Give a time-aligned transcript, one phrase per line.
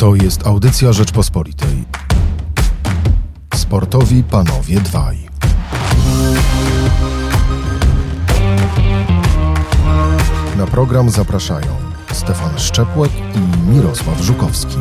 [0.00, 1.84] To jest audycja Rzeczpospolitej.
[3.54, 5.16] Sportowi panowie dwaj.
[10.58, 11.76] Na program zapraszają
[12.12, 14.76] Stefan Szczepłek i Mirosław Żukowski.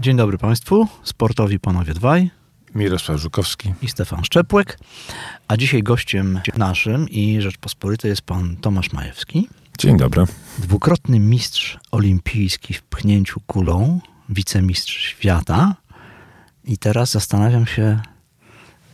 [0.00, 2.30] Dzień dobry Państwu, sportowi panowie dwaj
[2.74, 3.72] Mirosław Żukowski.
[3.82, 4.78] i Stefan Szczepłek.
[5.48, 9.48] A dzisiaj gościem naszym i Rzeczpospolitej jest pan Tomasz Majewski,
[9.78, 10.24] Dzień dobry.
[10.58, 15.74] dwukrotny mistrz olimpijski w pchnięciu kulą, wicemistrz świata.
[16.64, 18.00] I teraz zastanawiam się,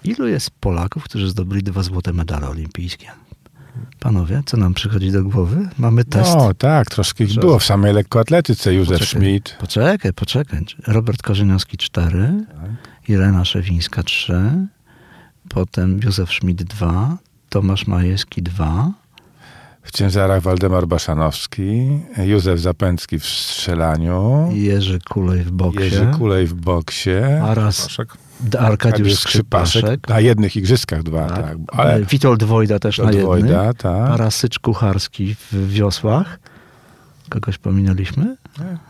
[0.04, 3.06] ilu jest Polaków, którzy zdobyli dwa złote medale olimpijskie.
[4.00, 5.68] Panowie, co nam przychodzi do głowy?
[5.78, 6.34] Mamy test.
[6.36, 8.74] No tak, troszkę ich było w samej lekkoatletyce.
[8.74, 9.20] Józef Poczekaj.
[9.22, 9.56] Schmidt.
[9.60, 10.64] Poczekaj, poczekaj.
[10.86, 12.44] Robert Korzeniowski 4,
[13.08, 14.66] Irena Szewińska 3,
[15.48, 17.16] potem Józef Schmidt 2,
[17.48, 18.92] Tomasz Majewski 2,
[19.82, 21.88] W ciężarach Waldemar Baszanowski.
[22.18, 24.48] Józef Zapęcki w strzelaniu.
[24.52, 27.10] Jerzy Kulej w boksie, Jerzy Kulej w boksie.
[28.40, 31.36] D- Arkadiusz Skrzypaszek, Na jednych igrzyskach dwa, tak.
[31.46, 31.56] tak.
[31.72, 34.08] Ale Witold Wojda też na od jednym, Wojda, tak.
[34.08, 36.38] Parasycz Kucharski w wiosłach.
[37.32, 38.36] Kogoś pominęliśmy?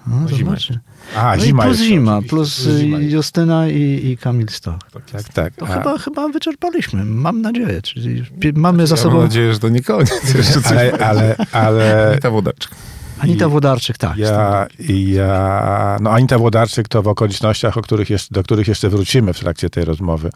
[0.06, 0.38] No, zima.
[0.38, 0.80] zobaczcie.
[1.16, 2.36] A, No i zima plus jest zima, oczywiście.
[2.36, 2.98] plus zima.
[2.98, 4.78] Justyna i, i Kamil Stoch.
[5.12, 5.54] Tak, tak.
[5.54, 7.82] To A, chyba, chyba wyczerpaliśmy, mam nadzieję.
[7.82, 8.22] Czyli
[8.54, 10.34] mamy za Ja sobą mam nadzieję, że to nie koniec.
[10.38, 12.76] Jeszcze coś ale, ale, ale Ta wódeczka.
[13.22, 14.16] Anita Włodarczyk, tak.
[14.16, 19.32] Ja, ja, no Anita Włodarczyk to w okolicznościach, o których jeszcze, do których jeszcze wrócimy
[19.32, 20.30] w trakcie tej rozmowy.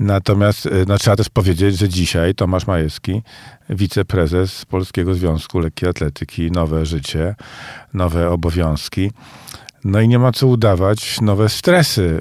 [0.00, 3.22] Natomiast y, no, trzeba też powiedzieć, że dzisiaj Tomasz Majewski,
[3.70, 7.34] wiceprezes Polskiego Związku Lekkiej Atletyki, nowe życie,
[7.94, 9.10] nowe obowiązki.
[9.84, 12.20] No i nie ma co udawać, nowe stresy.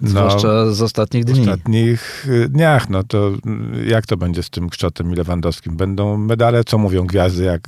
[0.00, 1.40] No, Zwłaszcza z ostatnich w dni.
[1.40, 3.30] ostatnich y, dniach, no to
[3.76, 5.76] y, jak to będzie z tym Kszczotem i Lewandowskim?
[5.76, 6.64] Będą medale?
[6.64, 7.60] Co mówią gwiazdy, jak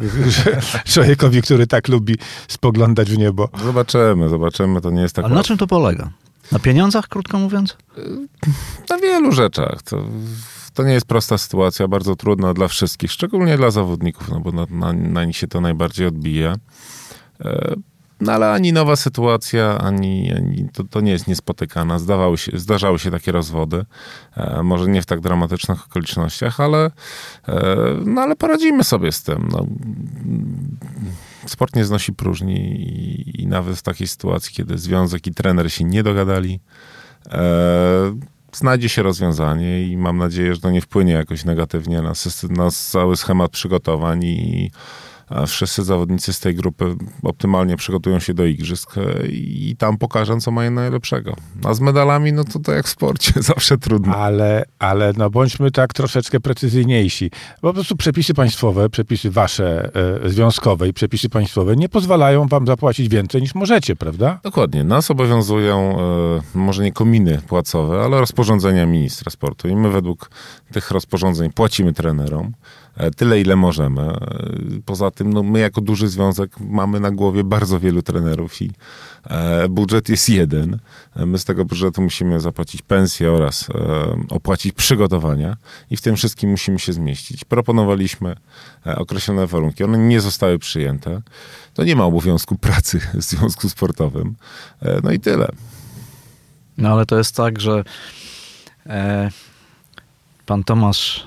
[0.92, 2.14] człowiekowi, który tak lubi
[2.48, 3.48] spoglądać w niebo?
[3.64, 4.80] Zobaczymy, zobaczymy.
[4.80, 6.10] To nie jest tak Ale na czym to polega?
[6.52, 7.76] Na pieniądzach, krótko mówiąc?
[8.90, 9.82] Na wielu rzeczach.
[9.82, 10.04] To,
[10.74, 14.66] to nie jest prosta sytuacja, bardzo trudna dla wszystkich, szczególnie dla zawodników, no bo na,
[14.70, 16.54] na, na nich się to najbardziej odbija.
[18.20, 21.98] No ale ani nowa sytuacja, ani, ani to, to nie jest niespotykana.
[21.98, 23.84] Zdawały się, zdarzały się takie rozwody.
[24.36, 26.90] E, może nie w tak dramatycznych okolicznościach, ale,
[27.48, 29.48] e, no, ale poradzimy sobie z tym.
[29.52, 29.66] No,
[31.46, 35.84] sport nie znosi próżni i, i nawet w takiej sytuacji, kiedy związek i trener się
[35.84, 36.60] nie dogadali,
[37.26, 38.18] e,
[38.52, 42.70] znajdzie się rozwiązanie i mam nadzieję, że to nie wpłynie jakoś negatywnie na, system, na
[42.70, 45.07] cały schemat przygotowań i a
[45.46, 50.50] wszyscy zawodnicy z tej grupy optymalnie przygotują się do igrzysk e, i tam pokażą, co
[50.50, 51.36] mają najlepszego.
[51.64, 54.16] A z medalami, no to tak jak w sporcie, zawsze trudno.
[54.16, 57.30] Ale, ale no bądźmy tak troszeczkę precyzyjniejsi.
[57.60, 59.90] Po prostu przepisy państwowe, przepisy wasze
[60.24, 64.40] e, związkowe i przepisy państwowe nie pozwalają wam zapłacić więcej niż możecie, prawda?
[64.42, 64.84] Dokładnie.
[64.84, 69.68] Nas obowiązują e, może nie kominy płacowe, ale rozporządzenia ministra sportu.
[69.68, 70.30] I my według
[70.72, 72.52] tych rozporządzeń płacimy trenerom
[73.16, 74.12] tyle, ile możemy.
[74.84, 78.70] Poza tym, no, my jako duży związek mamy na głowie bardzo wielu trenerów i
[79.24, 80.78] e, budżet jest jeden.
[81.16, 83.74] E, My z tego budżetu musimy zapłacić pensję oraz e,
[84.30, 85.56] opłacić przygotowania
[85.90, 87.44] i w tym wszystkim musimy się zmieścić.
[87.44, 88.36] Proponowaliśmy
[88.86, 89.84] e, określone warunki.
[89.84, 91.22] One nie zostały przyjęte.
[91.74, 94.36] To nie ma obowiązku pracy w związku sportowym.
[94.82, 95.48] E, No i tyle.
[96.78, 97.84] No ale to jest tak, że
[98.86, 99.30] e,
[100.46, 101.26] pan Tomasz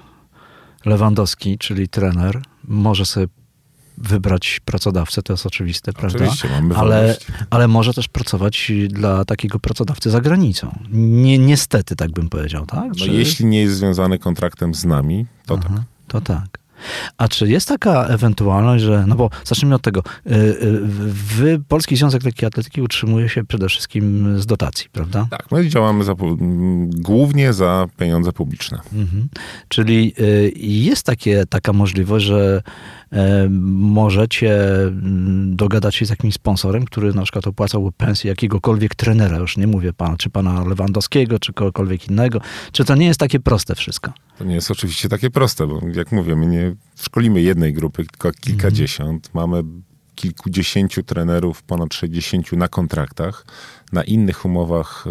[0.85, 3.27] Lewandowski, czyli trener, może sobie
[3.97, 6.17] wybrać pracodawcę, to jest oczywiste, prawda?
[6.19, 7.25] Oczywiście, mamy Ale, wolność.
[7.49, 10.79] ale może też pracować dla takiego pracodawcy za granicą.
[10.91, 12.85] Nie, niestety, tak bym powiedział, tak?
[12.87, 15.65] No, Czy- jeśli nie jest związany kontraktem z nami, to tak.
[15.69, 16.61] Aha, To tak.
[17.17, 20.79] A czy jest taka ewentualność, że, no bo zacznijmy od tego, y, y,
[21.13, 25.27] wy, Polski Związek Lekkiej Atletyki utrzymuje się przede wszystkim z dotacji, prawda?
[25.31, 26.15] Tak, my działamy za,
[26.87, 28.79] głównie za pieniądze publiczne.
[28.93, 29.29] Mhm.
[29.67, 32.61] Czyli y, jest takie, taka możliwość, że
[33.69, 39.57] możecie mm, dogadać się z jakimś sponsorem, który na przykład opłacałby pensję jakiegokolwiek trenera, już
[39.57, 42.41] nie mówię pana, czy pana Lewandowskiego, czy kogokolwiek innego.
[42.71, 44.11] Czy to nie jest takie proste wszystko?
[44.37, 48.31] To nie jest oczywiście takie proste, bo jak mówię, my nie szkolimy jednej grupy, tylko
[48.31, 49.29] kilkadziesiąt.
[49.33, 49.63] Mamy
[50.15, 53.45] kilkudziesięciu trenerów, ponad 60 na kontraktach,
[53.91, 55.09] na innych umowach e,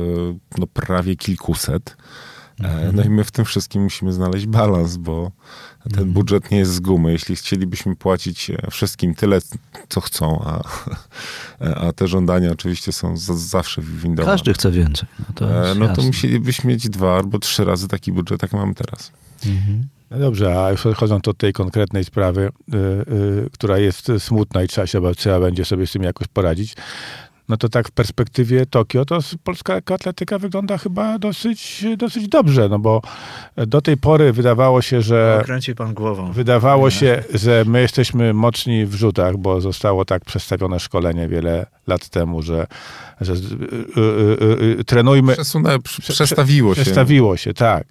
[0.59, 1.97] no, prawie kilkuset.
[2.63, 5.31] E, No i my w tym wszystkim musimy znaleźć balans, bo
[5.95, 7.13] ten budżet nie jest z gumy.
[7.13, 9.39] Jeśli chcielibyśmy płacić e, wszystkim tyle,
[9.89, 10.63] co chcą, a,
[11.89, 14.33] a te żądania oczywiście są za, zawsze windowane.
[14.33, 15.09] Każdy chce więcej.
[15.19, 18.75] No to, E, No to musielibyśmy mieć dwa albo trzy razy taki budżet, jak mamy
[18.75, 19.13] teraz.
[19.47, 19.89] Mhm.
[20.11, 22.41] No dobrze, a już odchodząc od tej konkretnej sprawy,
[22.75, 26.75] y, y, która jest smutna i trzeba, się, trzeba będzie sobie z tym jakoś poradzić,
[27.51, 32.79] no to tak w perspektywie Tokio, to polska atletyka wygląda chyba dosyć, dosyć dobrze, no
[32.79, 33.03] bo
[33.57, 35.43] do tej pory wydawało się, że...
[35.45, 36.33] Kręci pan głową.
[36.33, 42.09] Wydawało się, że my jesteśmy mocni w rzutach, bo zostało tak przedstawione szkolenie wiele lat
[42.09, 42.67] temu, że,
[43.21, 44.01] że y, y,
[44.65, 45.33] y, y, trenujmy.
[45.33, 46.83] Przesunę, prze- przestawiło się.
[46.83, 47.85] Przestawiło się, tak.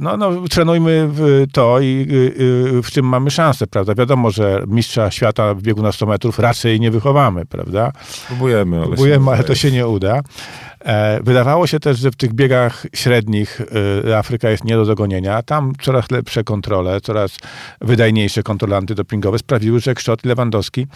[0.00, 2.42] No, no, trenujmy w to i y,
[2.78, 3.94] y, w czym mamy szansę, prawda?
[3.94, 7.92] Wiadomo, że mistrza świata w biegu na 100 metrów raczej nie wychowamy, prawda?
[8.26, 10.20] Próbujemy, ale Próbujemy, się ale to się nie uda.
[10.84, 13.60] E, wydawało się też, że w tych biegach średnich
[14.06, 15.42] y, Afryka jest nie do dogonienia.
[15.42, 17.36] Tam coraz lepsze kontrole, coraz
[17.80, 20.86] wydajniejsze kontrole antydopingowe sprawiły, że Kształt Lewandowski,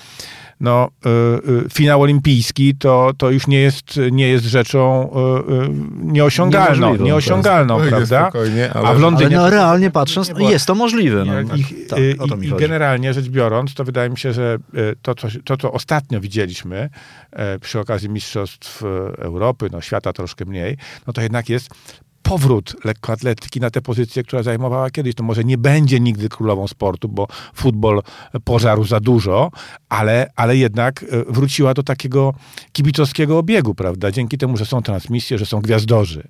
[0.60, 5.10] no, y, y, finał olimpijski to, to już nie jest, nie jest rzeczą
[5.48, 5.68] y, y,
[6.12, 8.40] nieosiągalną, Niemożliwą, nieosiągalną, Spokojnie, prawda?
[8.40, 9.36] ale- A w Ale Londynie...
[9.36, 11.24] no realnie patrząc, jest to możliwe.
[11.24, 11.40] No.
[11.56, 12.62] I, tak, i, mi i chodzi.
[12.62, 14.58] generalnie rzecz biorąc, to wydaje mi się, że
[15.02, 16.90] to, co, to, co ostatnio widzieliśmy
[17.60, 18.82] przy okazji Mistrzostw
[19.18, 20.76] Europy, no świata troszkę mniej,
[21.06, 21.70] no to jednak jest
[22.28, 25.14] powrót lekkoatletyki na tę pozycję, która zajmowała kiedyś.
[25.14, 28.02] To może nie będzie nigdy królową sportu, bo futbol
[28.44, 29.50] pożarł za dużo,
[29.88, 32.34] ale, ale jednak e, wróciła do takiego
[32.72, 34.10] kibicowskiego obiegu, prawda?
[34.10, 36.28] Dzięki temu, że są transmisje, że są gwiazdorzy.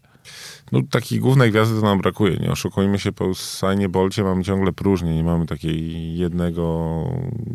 [0.72, 2.36] No, takiej głównej gwiazdy to nam brakuje.
[2.36, 5.14] Nie oszukujmy się, po Usainie Bolcie mamy ciągle próżnię.
[5.14, 7.04] Nie mamy takiej jednego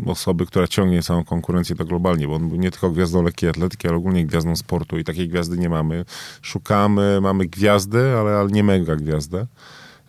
[0.05, 3.87] osoby, która ciągnie całą konkurencję tak globalnie, bo on był nie tylko gwiazdą lekkiej atletyki,
[3.87, 6.05] ale ogólnie gwiazdą sportu i takiej gwiazdy nie mamy.
[6.41, 9.47] Szukamy, mamy gwiazdy, ale, ale nie mega gwiazdę.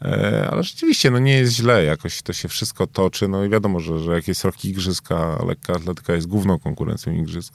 [0.02, 3.80] E, ale rzeczywiście, no nie jest źle, jakoś to się wszystko toczy, no i wiadomo,
[3.80, 7.54] że, że jak jest rok igrzyska, lekka atletyka jest główną konkurencją igrzysk,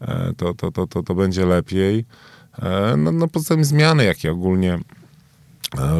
[0.00, 2.04] e, to, to, to, to, to będzie lepiej.
[2.62, 4.78] E, No, no poza tym zmiany, jakie ogólnie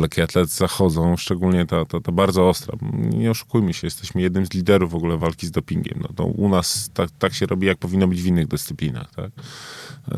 [0.00, 2.79] lekkie atlety zachodzą, szczególnie ta, ta, ta bardzo ostra.
[2.93, 5.99] Nie oszukujmy się, jesteśmy jednym z liderów w ogóle walki z dopingiem.
[6.03, 9.15] No, to u nas tak, tak się robi, jak powinno być w innych dyscyplinach.
[9.15, 9.31] Tak?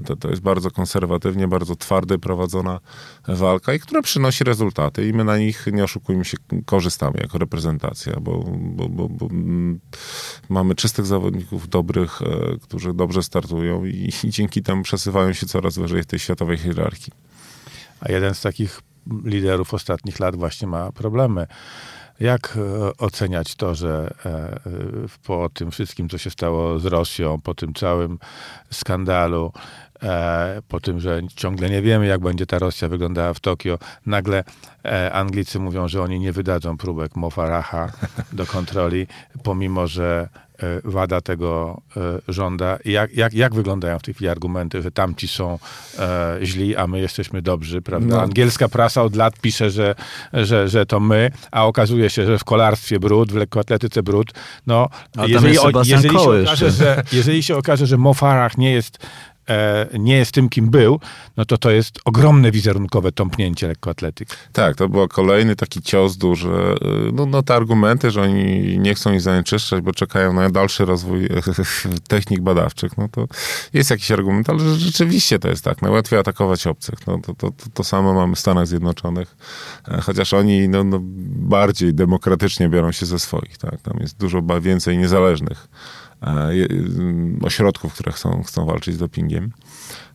[0.07, 2.81] To, to jest bardzo konserwatywnie, bardzo twardy prowadzona
[3.29, 8.21] walka i która przynosi rezultaty i my na nich, nie oszukujmy się, korzystamy jako reprezentacja,
[8.21, 9.81] bo, bo, bo, bo mm,
[10.49, 15.79] mamy czystych zawodników, dobrych, e, którzy dobrze startują i, i dzięki temu przesuwają się coraz
[15.79, 17.13] wyżej w tej światowej hierarchii.
[18.01, 18.81] A jeden z takich
[19.25, 21.47] liderów ostatnich lat właśnie ma problemy.
[22.21, 24.61] Jak e, oceniać to, że e,
[25.27, 28.19] po tym wszystkim, co się stało z Rosją, po tym całym
[28.71, 29.53] skandalu,
[30.03, 34.45] e, po tym, że ciągle nie wiemy, jak będzie ta Rosja wyglądała w Tokio, nagle
[35.13, 37.93] Anglicy mówią, że oni nie wydadzą próbek Mofaraha
[38.33, 39.07] do kontroli,
[39.43, 40.29] pomimo, że
[40.85, 42.79] WADA tego e, żąda.
[42.85, 45.59] I Jak, jak, jak wyglądają w tej chwili argumenty, że tamci są
[45.99, 48.17] e, źli, a my jesteśmy dobrzy, prawda?
[48.17, 48.23] No.
[48.23, 49.95] Angielska prasa od lat pisze, że,
[50.33, 54.27] że, że to my, a okazuje się, że w kolarstwie brud, w lekkoatletyce brud.
[54.67, 54.89] No,
[55.27, 58.99] jeżeli, jest o- jeżeli, się okaże, że, jeżeli się okaże, że Mo Farah nie jest
[58.99, 59.30] e,
[59.99, 61.01] nie jest tym, kim był,
[61.37, 64.35] no to to jest ogromne wizerunkowe tąpnięcie lekkoatletyki.
[64.53, 66.49] Tak, to był kolejny taki cios duży.
[67.13, 71.29] No, no te argumenty, że oni nie chcą ich zanieczyszczać, bo czekają na dalszy rozwój
[72.09, 73.27] technik badawczych, no to
[73.73, 75.83] jest jakiś argument, ale rzeczywiście to jest tak.
[75.83, 77.07] Najłatwiej atakować obcych.
[77.07, 79.37] No, to, to, to, to samo mamy w Stanach Zjednoczonych,
[79.89, 83.59] E, chociaż oni no, no, bardziej demokratycznie biorą się ze swoich.
[83.59, 83.81] Tak?
[83.81, 86.10] Tam jest dużo więcej niezależnych e,
[87.43, 89.53] ośrodków, które chcą, chcą walczyć z dopingiem.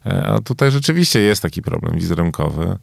[0.06, 2.78] E, A tutaj rzeczywiście jest taki problem wizerunkowy.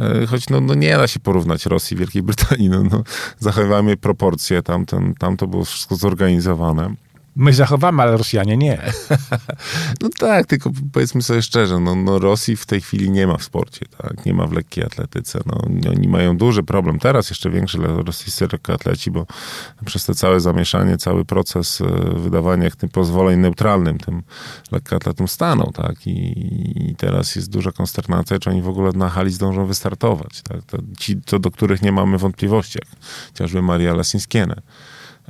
[0.00, 2.68] E, Choć no, no nie da się porównać Rosji i Wielkiej Brytanii.
[2.68, 3.02] No, no,
[3.38, 6.94] zachowajmy proporcje, tam, tam, tam to było wszystko zorganizowane.
[7.38, 8.78] My zachowamy, ale Rosjanie nie.
[10.00, 13.44] No tak, tylko powiedzmy sobie szczerze, no, no Rosji w tej chwili nie ma w
[13.44, 14.26] sporcie, tak?
[14.26, 15.40] nie ma w lekkiej atletyce.
[15.46, 19.26] No, oni mają duży problem, teraz jeszcze większy le- rosyjscy lekkoatleci, bo
[19.84, 21.84] przez te całe zamieszanie, cały proces e,
[22.20, 24.22] wydawania tym pozwoleń neutralnym tym
[24.72, 26.06] lekkoatletom stanął, tak?
[26.06, 30.62] I, I teraz jest duża konsternacja, czy oni w ogóle na hali zdążą wystartować, tak?
[30.62, 33.00] To, ci, to do których nie mamy wątpliwości, jak
[33.32, 34.62] chociażby Maria Lasińskiene.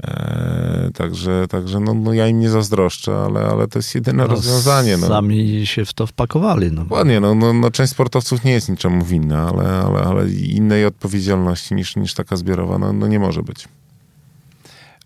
[0.03, 4.97] E, także także no, no ja im nie zazdroszczę, ale, ale to jest jedyne rozwiązanie.
[4.97, 5.07] No.
[5.07, 6.73] Sami się w to wpakowali.
[6.73, 6.85] No.
[6.91, 11.75] Ładnie, no, no, no część sportowców nie jest niczemu winna, ale, ale, ale innej odpowiedzialności
[11.75, 13.69] niż, niż taka zbiorowa no, no nie może być.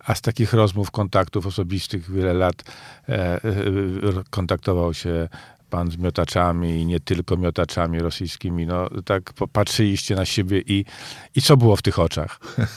[0.04, 2.64] A z takich rozmów, kontaktów osobistych wiele lat
[3.08, 3.40] e, e,
[4.30, 5.28] kontaktował się
[5.72, 10.84] pan z miotaczami i nie tylko miotaczami rosyjskimi, no tak patrzyliście na siebie i,
[11.36, 12.40] i co było w tych oczach?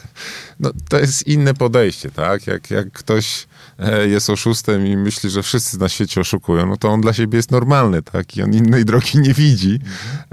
[0.59, 2.47] No, to jest inne podejście, tak?
[2.47, 3.47] Jak, jak ktoś
[4.13, 7.51] jest oszustem i myśli, że wszyscy na świecie oszukują, no to on dla siebie jest
[7.51, 8.37] normalny, tak?
[8.37, 9.79] I on innej drogi nie widzi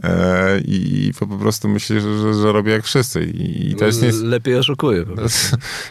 [0.03, 3.25] e, i po prostu myśli, że, że, że robi jak wszyscy.
[3.25, 4.13] I, i to jest nie...
[4.13, 5.05] Lepiej oszukuje.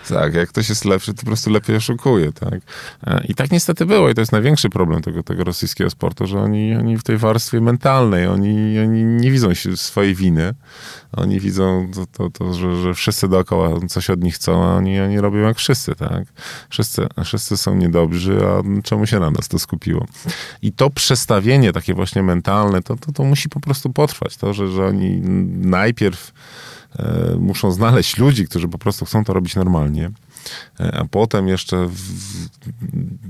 [0.10, 2.60] Tak, jak ktoś jest lepszy, to po prostu lepiej oszukuje, tak?
[3.08, 6.40] E, I tak niestety było i to jest największy problem tego, tego rosyjskiego sportu, że
[6.40, 10.54] oni, oni w tej warstwie mentalnej, oni, oni nie widzą swojej winy,
[11.12, 15.00] oni widzą to, to, to że, że wszyscy dookoła coś od nich chcą, a oni,
[15.00, 16.24] oni robią jak wszyscy, tak?
[16.70, 20.06] Wszyscy, wszyscy są niedobrzy, a czemu się na nas to skupiło?
[20.62, 24.38] I to przestawienie takie właśnie mentalne, to, to, to musi po prostu potrwać.
[24.38, 25.22] To, że, że oni
[25.62, 26.32] najpierw
[27.00, 30.12] e, muszą znaleźć ludzi, którzy po prostu chcą to robić normalnie,
[30.80, 31.90] e, a potem jeszcze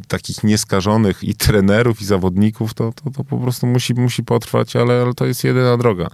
[0.07, 5.01] takich nieskażonych i trenerów, i zawodników, to, to, to po prostu musi, musi potrwać, ale,
[5.01, 6.07] ale to jest jedyna droga.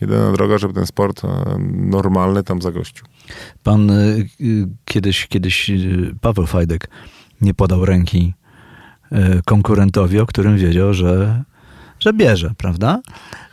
[0.00, 1.28] Jedyna droga, żeby ten sport e,
[1.72, 3.06] normalny tam zagościł.
[3.62, 4.28] Pan y,
[4.84, 5.70] kiedyś, kiedyś
[6.20, 6.88] Paweł Fajdek
[7.40, 8.34] nie podał ręki
[9.12, 11.42] y, konkurentowi, o którym wiedział, że,
[12.00, 13.00] że bierze, prawda?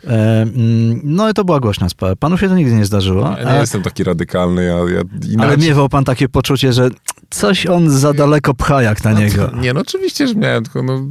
[0.08, 2.16] E, mm, No i to była głośna sprawa.
[2.16, 3.36] Panu się to nigdy nie zdarzyło.
[3.38, 5.38] Ja nie a- jestem taki radykalny, ja, ja inaczej.
[5.40, 6.90] ale miewał pan takie poczucie, że
[7.30, 9.52] coś on za daleko pcha jak na No niego.
[9.62, 11.02] nie, no oczywiście, że miałem, tylko no,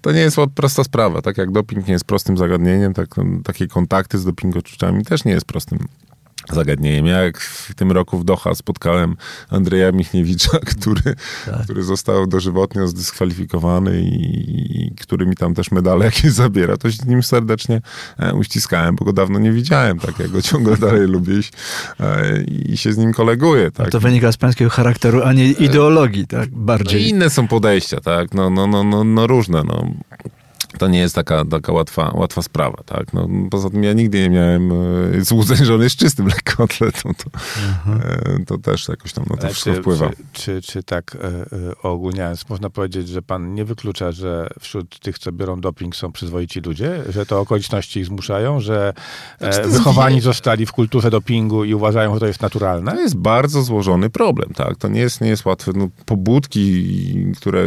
[0.00, 1.22] to nie jest prosta sprawa.
[1.22, 3.08] Tak jak doping nie jest prostym zagadnieniem, tak
[3.44, 5.78] takie kontakty z dopingoczyczami też nie jest prostym
[6.52, 7.06] zagadnieniem.
[7.06, 9.16] Ja jak w tym roku w Doha spotkałem
[9.50, 11.14] Andrzeja Michniewicza, który,
[11.46, 11.62] Tak.
[11.64, 16.96] który został dożywotnio zdyskwalifikowany i, i który mi tam też medale jakieś zabiera, to się
[16.96, 17.80] z nim serdecznie
[18.18, 21.42] e, uściskałem, bo go dawno nie widziałem, tak, ja go ciągle dalej lubię i,
[22.00, 23.90] e, i się z nim koleguję, tak.
[23.90, 26.50] To wynika z pańskiego charakteru, a nie ideologii, tak?
[26.52, 27.02] No Bardziej.
[27.02, 28.34] i inne są podejścia, tak?
[28.34, 29.90] No, no, no, no, no różne, no.
[30.78, 33.12] To nie jest taka, taka łatwa, łatwa sprawa, tak?
[33.12, 37.12] No, poza tym ja nigdy nie miałem e, złudzeń, że on jest czystym lekkoatletą.
[37.14, 37.30] To,
[37.92, 40.10] e, to też jakoś tam na to Ale wszystko czy, wpływa.
[40.10, 44.98] Czy, czy, czy tak e, e, ogólniając, można powiedzieć, że pan nie wyklucza, że wśród
[45.00, 47.02] tych, co biorą doping, są przyzwoici ludzie?
[47.08, 48.60] Że to okoliczności ich zmuszą?
[48.60, 48.92] Że
[49.38, 52.92] Znaczy, e, jest wychowani wie- zostali w kulturze dopingu i uważają, że to jest naturalne?
[52.92, 54.76] To jest bardzo złożony problem, tak?
[54.76, 55.72] To nie jest, nie jest łatwe.
[55.74, 56.88] No, pobudki,
[57.36, 57.64] które,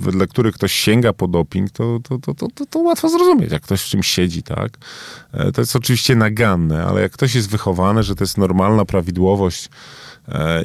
[0.00, 3.62] wedle których ktoś sięga po doping, to, to, to, to, to, to łatwo zrozumieć, jak
[3.62, 4.72] ktoś w czymś siedzi, tak?
[5.32, 9.68] E, To jest oczywiście naganne, ale jak ktoś jest wychowany, że to jest normalna prawidłowość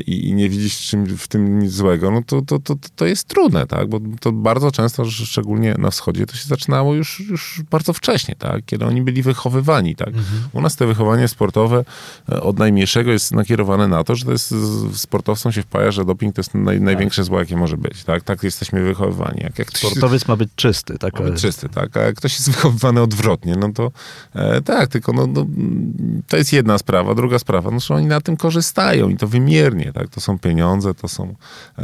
[0.06, 3.28] i, i nie widzisz czym, w tym nic złego, no to, to, to, to jest
[3.28, 3.90] trudne, tak?
[3.90, 8.66] Bo to bardzo często, szczególnie na wschodzie, to się zaczynało już, już bardzo wcześnie, tak?
[8.66, 10.10] Kiedy oni byli wychowywani, tak?
[10.54, 11.86] U nas to wychowanie sportowe
[12.32, 14.54] e, od najmniejszego jest nakierowane na to, że to jest
[14.94, 18.24] sportowcom się wpaja, że doping to jest naj, największe zło, jakie może być, tak?
[18.24, 19.40] Tak jesteśmy wychowywani.
[19.44, 20.98] Jak, jak ktoś Sportowiec ma być czysty.
[20.98, 21.98] Tak, ma być czysty, tak?
[21.98, 23.92] A jak ktoś jest wychowywany odwrotnie, no to
[24.36, 25.46] e, tak, tylko no, no,
[26.28, 27.16] to jest jedna sprawa.
[27.16, 30.10] Druga sprawa, no, że oni na tym korzystają i to wymiernie, tak?
[30.10, 31.36] To są pieniądze, to są,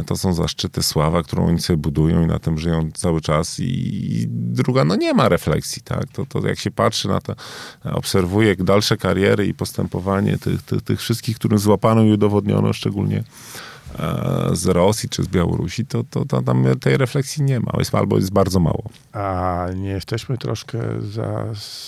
[0.05, 3.59] to są zaszczyty, sława, którą oni sobie budują i na tym żyją cały czas.
[3.59, 6.05] I, i druga, no nie ma refleksji, tak?
[6.13, 7.35] To, to jak się patrzy na to,
[7.83, 13.23] obserwuje dalsze kariery i postępowanie tych, tych, tych wszystkich, którym złapano i udowodniono, szczególnie
[13.99, 17.71] e, z Rosji czy z Białorusi, to, to, to tam tej refleksji nie ma.
[17.77, 18.83] Jest, albo jest bardzo mało.
[19.13, 21.45] A nie jesteśmy troszkę za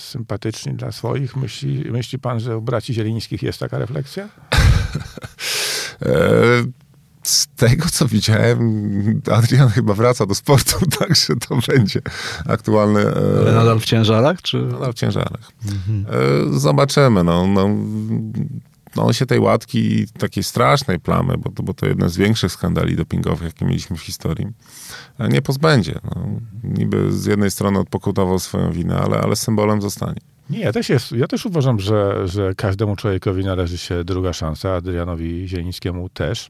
[0.08, 1.36] sympatyczni dla swoich?
[1.36, 4.28] Myśli, myśli pan, że u braci Zielińskich jest taka refleksja?
[6.02, 6.08] E,
[7.22, 12.00] Z tego, co widziałem, Adrian chyba wraca do sportu, także to będzie
[12.48, 13.00] aktualne.
[13.00, 14.58] e, Ale nadal w ciężarach, czy...
[14.62, 15.50] nadal w ciężarach.
[16.48, 17.24] E, Zobaczymy.
[17.24, 17.68] No, no,
[18.96, 22.52] no on się tej łatki, takiej strasznej plamy, bo to, bo to jeden z większych
[22.52, 24.46] skandali dopingowych, jakie mieliśmy w historii,
[25.18, 25.98] nie pozbędzie.
[26.04, 26.26] No,
[26.64, 30.20] niby z jednej strony odpokutował swoją winę, ale, ale symbolem zostanie.
[30.50, 34.74] Nie, ja też, jest, ja też uważam, że, że każdemu człowiekowi należy się druga szansa,
[34.74, 36.48] Adrianowi Zielińskiemu też.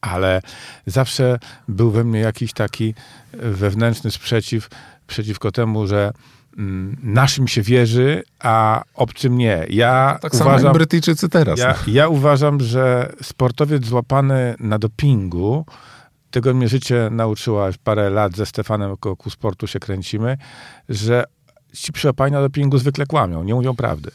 [0.00, 0.42] Ale
[0.86, 1.38] zawsze
[1.68, 2.94] był we mnie jakiś taki
[3.32, 4.68] wewnętrzny sprzeciw
[5.06, 6.12] przeciwko temu, że
[6.58, 9.66] mm, naszym się wierzy, a obcym nie.
[9.70, 11.58] Ja Tak samo uważam, jak Brytyjczycy teraz.
[11.58, 15.66] ja, ja uważam, że sportowiec złapany na dopingu,
[16.30, 20.36] tego mnie życie nauczyło, już parę lat ze Stefanem ku sportu się kręcimy,
[20.88, 21.24] że
[21.72, 24.10] ci przyłapani na dopingu zwykle kłamią, nie mówią prawdy.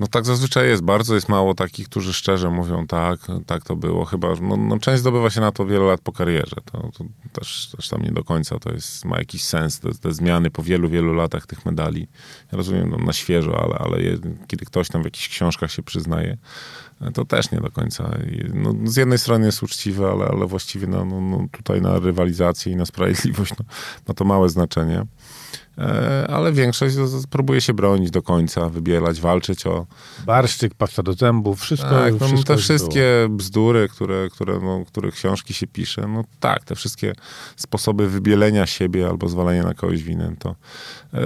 [0.00, 0.82] No tak zazwyczaj jest.
[0.82, 4.04] Bardzo jest mało takich, którzy szczerze mówią tak, tak to było.
[4.04, 6.56] Chyba, no, no część zdobywa się na to wiele lat po karierze.
[6.64, 10.12] To, to też, też tam nie do końca to jest, ma jakiś sens, te, te
[10.12, 12.08] zmiany po wielu, wielu latach tych medali.
[12.52, 15.82] Ja rozumiem no, na świeżo, ale, ale je, kiedy ktoś tam w jakichś książkach się
[15.82, 16.36] przyznaje,
[17.14, 18.10] to też nie do końca.
[18.54, 22.72] No, z jednej strony jest uczciwe, ale, ale właściwie no, no, no, tutaj na rywalizację
[22.72, 23.64] i na sprawiedliwość no,
[24.08, 25.06] ma to małe znaczenie.
[25.78, 26.96] E, ale większość
[27.30, 29.86] próbuje się bronić do końca, wybielać, walczyć o...
[30.26, 35.10] Barszczyk, pasta do zębów, wszystko, Tak, no, wszystko te wszystkie bzdury, które, które, no, które
[35.10, 37.12] książki się pisze, no tak, te wszystkie
[37.56, 40.54] sposoby wybielenia siebie albo zwalania na kogoś winę, to
[41.14, 41.20] e,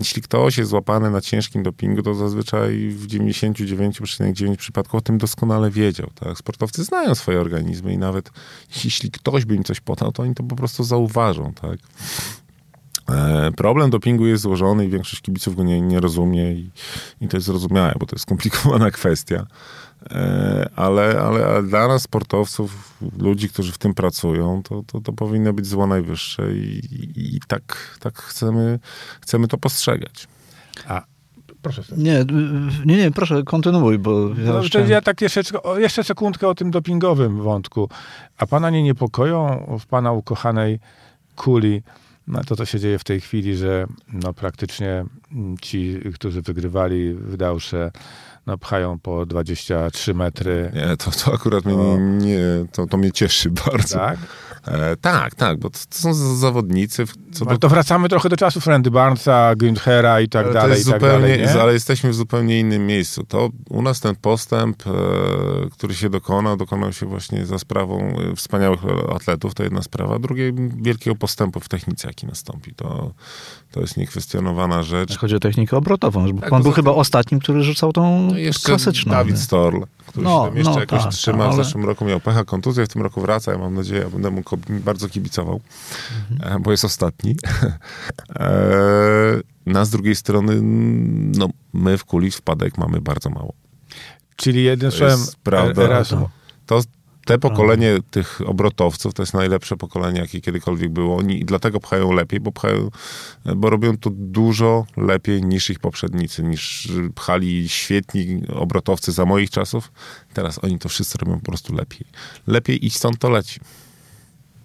[0.00, 5.70] jeśli ktoś jest złapany na ciężkim dopingu, to zazwyczaj w 99,9 przypadków o tym doskonale
[5.70, 6.10] wiedział.
[6.14, 6.38] Tak?
[6.38, 8.30] Sportowcy znają swoje organizmy i nawet
[8.84, 11.52] jeśli ktoś by im coś podał, to oni to po prostu zauważą.
[11.52, 11.78] Tak?
[13.10, 16.70] E, Problem dopingu jest złożony i większość kibiców go nie, nie rozumie i,
[17.20, 19.46] i to jest zrozumiałe, bo to jest skomplikowana kwestia.
[20.10, 25.12] E, Ale, ale, ale dla nas sportowców, ludzi, którzy w tym pracują, to, to, to
[25.12, 28.78] powinno być zło najwyższe i, i, i tak, tak chcemy,
[29.20, 30.28] chcemy to postrzegać.
[30.88, 31.02] A,
[31.62, 32.02] proszę sobie.
[32.02, 32.24] Nie,
[32.86, 35.40] nie, nie, proszę, kontynuuj, bo ja No, chciałem- ja tak jeszcze,
[35.76, 37.88] jeszcze sekundkę o tym dopingowym wątku.
[38.38, 40.78] A pana nie niepokoją w pana ukochanej
[41.36, 41.82] kuli
[42.28, 47.14] no, to, co się dzieje w tej chwili, że no, praktycznie mm, ci, którzy wygrywali
[47.14, 47.90] w Dausze,
[48.46, 50.72] no, pchają po 23 metry.
[50.74, 51.98] Nie, to, to akurat mnie, No.
[51.98, 52.40] nie,
[52.72, 53.98] to, to mnie cieszy bardzo.
[53.98, 54.18] Tak?
[54.66, 58.28] E, tak, tak, bo to, to są zawodnicy, w- co No, do to wracamy trochę
[58.28, 61.40] do czasów Randy Barnesa, Günthera i tak Ale to dalej, jest i tak zupełnie, dalej.
[61.54, 61.62] Nie?
[61.62, 63.24] ale jesteśmy w zupełnie innym miejscu.
[63.24, 64.90] To u nas ten postęp, e,
[65.70, 67.98] który się dokonał, dokonał się właśnie za sprawą
[68.32, 68.80] e, wspaniałych
[69.14, 70.18] atletów, to jedna sprawa.
[70.18, 72.74] Drugie, wielkiego postępu w technice, jaki nastąpi.
[72.74, 73.10] To,
[73.72, 75.18] to jest niekwestionowana rzecz.
[75.18, 78.38] Chodzi o technikę obrotową, bo Tak, pan był chyba tym- ostatnim, który rzucał tą No
[78.38, 79.12] jeszcze klasyczną.
[79.12, 79.38] Dawid?
[79.38, 81.38] Storl, który No, się tam jeszcze no jakoś tak, trzyma.
[81.38, 83.52] tak, W ale- zeszłym roku miał pecha, kontuzję, w tym roku wraca.
[83.52, 85.60] Ja mam nadzieję, ja będę mu ko- bardzo kibicował,
[86.30, 86.52] Mhm.
[86.56, 87.36] e, bo jest ostatni.
[88.36, 90.58] e, na z drugiej strony,
[91.38, 93.54] no, my w kuli wpadek mamy bardzo mało.
[94.36, 95.82] Czyli jednym słowem, prawda.
[95.82, 96.28] Erasmus.
[96.66, 96.80] To
[97.26, 101.16] te pokolenie tych obrotowców to jest najlepsze pokolenie, jakie kiedykolwiek było.
[101.16, 102.90] Oni dlatego pchają lepiej, bo pchają,
[103.56, 109.92] bo robią to dużo lepiej niż ich poprzednicy, niż pchali świetni obrotowcy za moich czasów.
[110.34, 112.06] Teraz oni to wszyscy robią po prostu lepiej.
[112.46, 113.60] Lepiej i stąd to leci.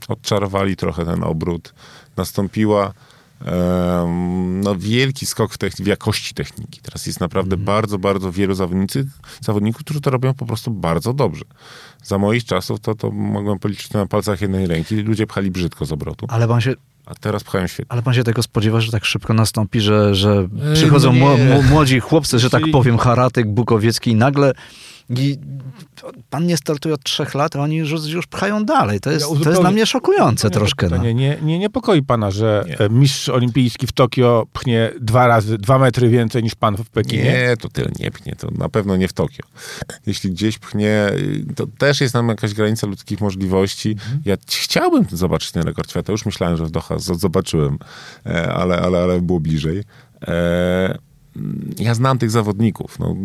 [0.07, 1.73] Odczarowali trochę ten obrót.
[2.17, 2.93] Nastąpiła
[4.63, 6.79] no, wielki skok w, w jakości techniki.
[6.81, 9.07] Teraz jest naprawdę bardzo, bardzo wielu zawodnicy,
[9.41, 11.45] zawodników, którzy to robią po prostu bardzo dobrze.
[12.03, 14.95] Za moich czasów to, to mogłem policzyć na palcach jednej ręki.
[14.95, 16.73] Ludzie pchali brzydko z obrotu, Ale pan się,
[17.05, 17.91] a teraz pchają świetnie.
[17.91, 21.99] ale pan się tego spodziewa, że tak szybko nastąpi, że, że Ej, przychodzą mło- młodzi
[21.99, 24.53] chłopcy, że tak powiem, Haratek, Bukowiecki i nagle
[25.17, 25.37] i
[26.29, 28.99] pan nie startuje od trzech lat, a oni już, już pchają dalej.
[28.99, 30.85] To jest, Ja to jest dla mnie szokujące troszkę.
[30.85, 30.89] No.
[30.89, 32.79] kapitanie, Nie, nie niepokoi pana, że Nie.
[32.79, 37.23] e, mistrz olimpijski w Tokio pchnie dwa razy, dwa metry więcej niż pan w Pekinie?
[37.23, 39.43] Nie, to tyle nie pchnie, to na pewno nie w Tokio.
[40.05, 41.09] Jeśli gdzieś pchnie,
[41.55, 43.95] to też jest nam jakaś granica ludzkich możliwości.
[44.25, 46.11] Ja c- chciałbym zobaczyć ten rekord świata.
[46.11, 47.77] Już myślałem, że w Doha zobaczyłem,
[48.25, 49.83] e, ale, ale, ale było bliżej.
[50.27, 50.97] E,
[51.79, 52.99] Ja znam tych zawodników.
[52.99, 53.15] No,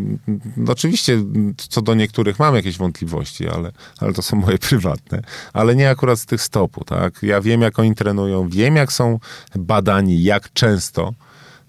[0.56, 1.18] no oczywiście
[1.56, 5.22] co do niektórych mam jakieś wątpliwości, ale, ale to są moje prywatne.
[5.52, 7.22] Ale nie akurat z tych stopu, tak?
[7.22, 9.18] Ja wiem, jak oni trenują, wiem, jak są
[9.56, 11.12] badani, jak często.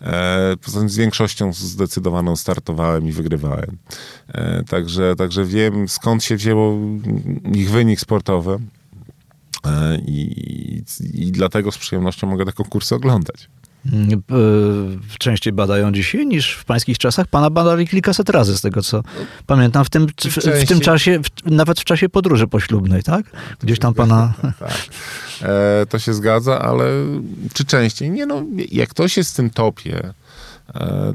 [0.02, 3.78] E, Poza tym z większością zdecydowaną startowałem i wygrywałem.
[4.28, 6.78] E, Także, także wiem, skąd się wzięło
[7.54, 8.60] ich wynik sportowy.
[9.65, 13.50] E, I, I dlatego z przyjemnością mogę te konkursy oglądać.
[13.85, 17.27] Mm, y, Częściej badają dzisiaj niż w pańskich czasach.
[17.27, 19.03] Pana badali kilkaset razy z tego, co
[19.45, 19.85] pamiętam.
[19.85, 23.25] W tym, w, w tym czasie, w, nawet w czasie podróży poślubnej, tak?
[23.59, 24.33] Gdzieś tam pana...
[24.59, 24.77] Tak.
[25.41, 26.85] E, to się zgadza, ale
[27.53, 28.11] czy częściej?
[28.11, 30.13] Nie no, jak ktoś jest w tym topie, e,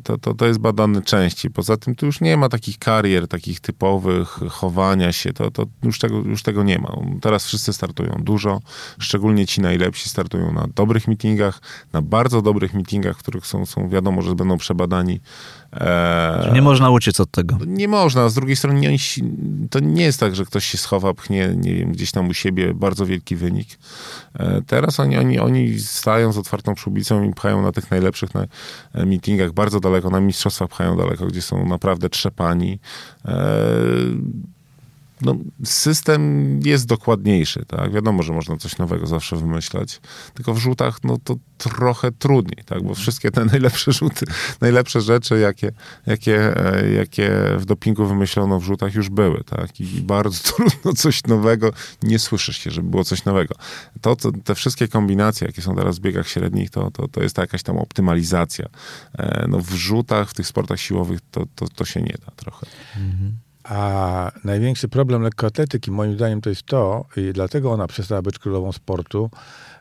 [0.02, 1.50] to, to, to jest badany częściej.
[1.50, 5.98] Poza tym tu już nie ma takich karier, takich typowych chowania się, to, to już,
[5.98, 6.96] tego, już tego nie ma.
[7.20, 8.60] Teraz wszyscy startują dużo,
[8.98, 11.60] szczególnie ci najlepsi startują na dobrych meetingach,
[11.92, 15.20] na bardzo dobrych meetingach, w których są, są wiadomo, że będą przebadani.
[15.72, 17.58] E, Nie można uciec od tego.
[17.66, 18.96] nie można, z drugiej strony nie,
[19.70, 22.74] to nie jest tak, że ktoś się schowa, pchnie, nie wiem, gdzieś tam u siebie
[22.74, 23.68] bardzo wielki wynik.
[24.34, 28.46] E, Teraz oni, oni, oni stają z otwartą przyłbicą i pchają na tych najlepszych na
[28.94, 32.78] e, meetingach bardzo daleko, na mistrzostwach pchają daleko, gdzie są naprawdę trzepani.
[33.24, 33.38] E,
[35.22, 37.92] No, system jest dokładniejszy, tak?
[37.92, 40.00] Wiadomo, że można coś nowego zawsze wymyślać,
[40.34, 42.82] tylko w rzutach no to trochę trudniej, tak?
[42.82, 44.26] Bo wszystkie te najlepsze rzuty,
[44.60, 45.72] najlepsze rzeczy, jakie,
[46.06, 49.80] jakie, e, jakie w dopingu wymyślono w rzutach już były, tak?
[49.80, 53.54] I bardzo trudno coś nowego, nie słyszy się, żeby było coś nowego.
[54.00, 57.38] To, to, te wszystkie kombinacje, jakie są teraz w biegach średnich, to, to, to jest
[57.38, 58.66] jakaś tam optymalizacja.
[59.18, 62.66] E, No w rzutach, w tych sportach siłowych to, to, to się nie da trochę.
[63.64, 68.72] A największy problem lekkoatletyki, moim zdaniem, to jest to, i dlatego ona przestała być królową
[68.72, 69.30] sportu,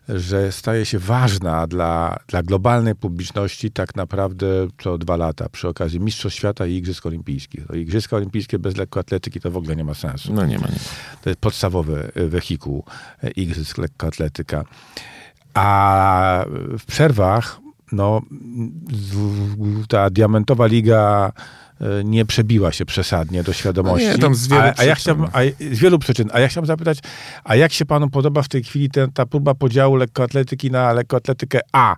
[0.10, 4.46] że staje się ważna dla, dla globalnej publiczności tak naprawdę
[4.84, 7.68] co dwa lata przy okazji Mistrzostw Świata i Igrzysk Olimpijskich.
[7.68, 10.34] To Igrzyska Olimpijskie bez lekkoatletyki to w ogóle nie ma sensu.
[10.34, 10.80] No nie ma, nie.
[11.22, 12.84] To jest podstawowy e, wehikuł
[13.24, 14.64] e, Igrzysk lekkoatletyka.
[15.54, 16.46] A
[16.80, 17.60] w przerwach
[17.92, 18.22] no,
[19.88, 21.32] ta diamentowa liga
[22.04, 24.08] nie przebiła się przesadnie do świadomości.
[24.08, 25.40] No nie, tam z wielu a, a ja chciałbym, a,
[25.72, 26.30] z wielu przyczyn.
[26.34, 27.00] A ja chciałbym zapytać,
[27.44, 31.60] a jak się panu podoba w tej chwili ten, ta próba podziału lekkoatletyki na lekkoatletykę
[31.72, 31.98] A e,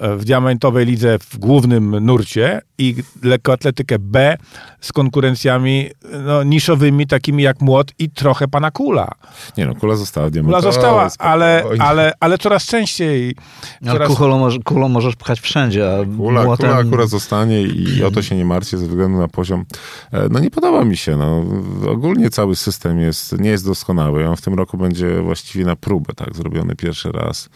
[0.00, 4.36] w diamentowej lidze w głównym nurcie i lekkoatletykę B
[4.80, 5.90] z konkurencjami
[6.24, 9.08] no, niszowymi, takimi jak młot i trochę pana Kula.
[9.56, 10.72] Nie no, kula została Kula diamentowa.
[10.72, 13.34] została, ale, ale, ale coraz częściej.
[13.82, 16.70] Ale Coraz, kulą, może, kulą możesz pchać wszędzie, a Kula, młotem...
[16.70, 19.64] kula akurat zostanie i o to się nie martwię ze względu na poziom.
[20.12, 21.16] E, No nie podoba mi się.
[21.16, 21.44] No.
[21.90, 24.28] Ogólnie cały system jest, nie jest doskonały.
[24.28, 27.48] On w tym roku będzie właściwie na próbę, tak, zrobiony pierwszy raz.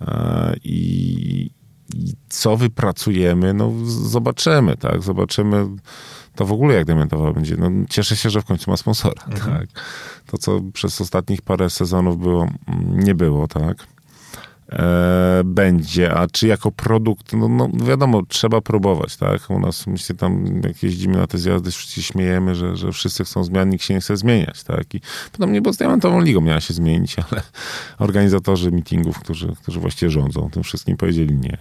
[0.00, 1.50] E, i
[2.28, 5.66] co wypracujemy, no zobaczymy, tak, zobaczymy.
[6.34, 7.56] To w ogóle jak diamentowa będzie.
[7.56, 9.66] No, cieszę się, że w końcu ma sponsora, tak.
[10.26, 13.95] To, co przez ostatnich parę sezonów było, mm, nie było, tak
[14.68, 19.50] e, będzie, a czy jako produkt, no, no wiadomo, trzeba próbować, tak?
[19.50, 23.44] U nas, myślę, tam jak jeździmy na te zjazdy, wszyscy śmiejemy, że, że wszyscy chcą
[23.44, 24.94] zmian, nikt się nie chce zmieniać, tak?
[24.94, 25.00] I
[25.32, 27.42] podobnie, bo z Diamentową Ligą miała się zmienić, ale
[27.98, 31.58] organizatorzy meetingów, którzy, którzy właściwie rządzą tym wszystkim, powiedzieli nie.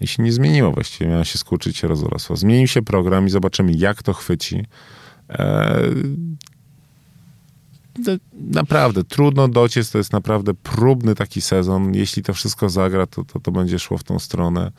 [0.00, 2.36] I się nie zmieniło właściwie, miała się skurczyć, się rozrosła.
[2.36, 4.66] Zmienił się program i zobaczymy, jak to chwyci.
[5.30, 5.80] E,
[8.32, 11.94] naprawdę trudno dociec, to jest naprawdę próbny taki sezon.
[11.94, 14.72] Jeśli to wszystko zagra, to, to, to będzie szło w tą stronę.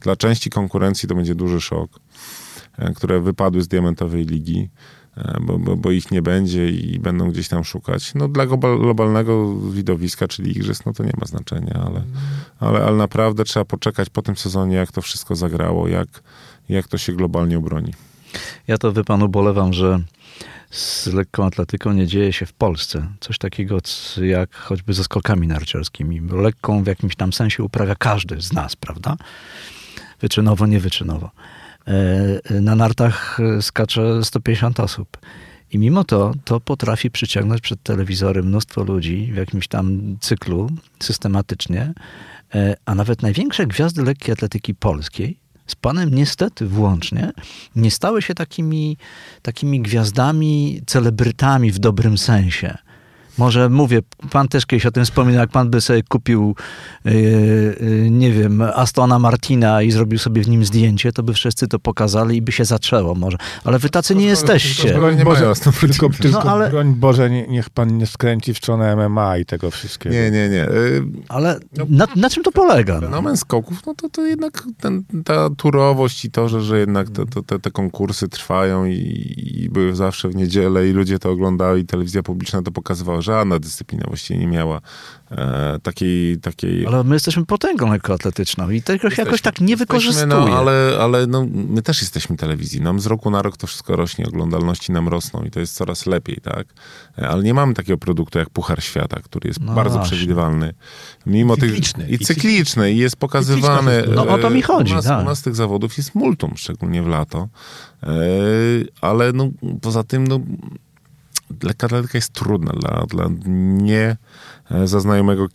[0.00, 1.90] Dla części konkurencji to będzie duży szok,
[2.78, 4.70] e, które wypadły z diamentowej ligi,
[5.16, 8.14] e, bo, bo, bo ich nie będzie i będą gdzieś tam szukać.
[8.14, 12.04] No dla global, globalnego widowiska, czyli igrzysk, no to nie ma znaczenia, ale,
[12.60, 16.22] ale, ale naprawdę trzeba poczekać po tym sezonie, jak to wszystko zagrało, jak,
[16.68, 17.92] jak to się globalnie obroni.
[18.68, 20.00] Ja to wy panu bolewam, że
[20.72, 23.06] z lekką atletyką nie dzieje się w Polsce.
[23.20, 23.78] Coś takiego
[24.22, 26.20] jak choćby ze skokami narciarskimi.
[26.20, 29.16] Lekką w jakimś tam sensie uprawia każdy z nas, prawda?
[30.20, 31.30] Wyczynowo, niewyczynowo.
[32.50, 35.18] E, Na nartach e, skacze 150 osób.
[35.70, 41.92] I mimo to, to potrafi przyciągnąć przed telewizory mnóstwo ludzi w jakimś tam cyklu systematycznie.
[42.54, 47.32] E, A nawet największe gwiazdy lekkiej atletyki polskiej z panem niestety włącznie
[47.76, 48.96] nie stały się takimi,
[49.42, 52.78] takimi gwiazdami, celebrytami w dobrym sensie.
[53.38, 56.56] Może mówię, pan też kiedyś o tym wspominał, jak pan by sobie kupił,
[57.04, 57.12] yy,
[57.80, 61.78] yy, nie wiem, Astona Martina i zrobił sobie w nim zdjęcie, to by wszyscy to
[61.78, 63.36] pokazali i by się zaczęło może.
[63.64, 64.94] Ale wy tacy nie jesteście.
[64.94, 66.38] Broń tylko, Martina.
[66.38, 70.14] tylko ale- broń Boże, nie, niech pan nie skręci w stronę MMA i tego wszystkiego.
[70.14, 70.68] Nie, nie, nie.
[70.70, 72.94] Y, Ale na, na czym to polega?
[72.94, 73.00] No?
[73.00, 77.26] Fenomen skoków, no to, to jednak ten, ta turowość i to, że, że jednak te,
[77.26, 81.82] te- te, te konkursy trwają i, i były zawsze w niedzielę i ludzie to oglądali
[81.82, 83.21] i telewizja publiczna to pokazywała.
[83.22, 84.80] Żadna dyscyplina właściwie nie miała
[85.30, 86.38] e, takiej...
[86.38, 90.26] takiej Ale my jesteśmy potęgą lekkoatletyczną i tego się jakoś tak nie wykorzystuje.
[90.26, 92.80] No, ale ale no, my też jesteśmy telewizji.
[92.80, 96.06] Nam z roku na rok to wszystko rośnie, oglądalności nam rosną i to jest coraz
[96.06, 96.66] lepiej, tak?
[97.18, 100.16] E, Ale nie mamy takiego produktu jak Puchar Świata, który jest No bardzo właśnie.
[100.16, 100.74] przewidywalny.
[101.26, 102.04] Mimo Cykliczny.
[102.04, 102.12] tych...
[102.12, 104.04] I I cykliczny i jest pokazywany.
[104.14, 105.22] No, o to mi e, chodzi, U nas, tak.
[105.22, 107.48] u nas tych zawodów jest multum, szczególnie w lato.
[108.02, 108.08] E,
[109.00, 110.40] Ale no, poza tym, no,
[111.62, 113.28] lekka jest trudna dla, dla
[113.82, 114.16] nie
[114.70, 115.48] e, zaznajomego,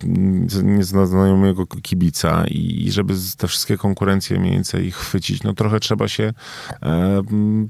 [0.64, 6.34] nie zaznajomego kibica i żeby te wszystkie konkurencje mniej więcej chwycić, no trochę trzeba się
[6.82, 7.22] e,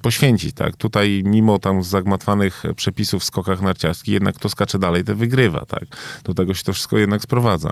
[0.02, 0.76] poświęcić, tak.
[0.76, 5.86] Tutaj mimo tam zagmatwanych przepisów w skokach narciarskich, jednak kto skacze dalej, to wygrywa, tak.
[6.24, 7.70] Do tego się to wszystko jednak sprowadza.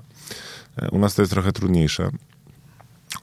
[0.78, 2.10] E, U nas to jest trochę trudniejsze.